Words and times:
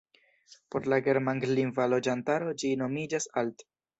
Por 0.75 0.87
la 0.93 0.97
germanlingva 1.07 1.85
loĝantaro 1.95 2.57
ĝi 2.63 2.75
nomiĝas 2.83 3.29
"Alt". 3.43 3.65